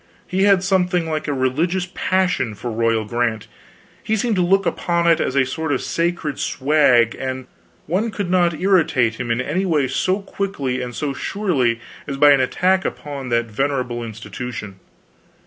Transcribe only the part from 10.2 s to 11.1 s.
quickly and